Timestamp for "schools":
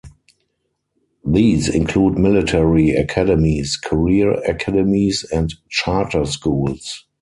6.25-7.05